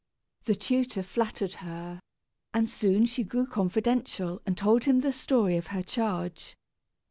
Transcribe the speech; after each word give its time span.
The 0.45 0.55
tutor 0.55 1.03
flattered 1.03 1.53
her, 1.61 1.99
and 2.55 2.67
soon 2.67 3.05
she 3.05 3.23
grew 3.23 3.45
confidential 3.45 4.41
and 4.47 4.57
told 4.57 4.85
him 4.85 5.01
the 5.01 5.13
story 5.13 5.57
of 5.57 5.67
her 5.67 5.83
charge. 5.83 6.55